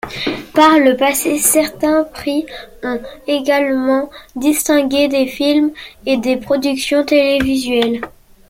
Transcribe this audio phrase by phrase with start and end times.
[0.55, 2.47] Par le passé, certains prix
[2.81, 5.73] ont également distingué des films
[6.07, 8.01] et des productions télévisuelles.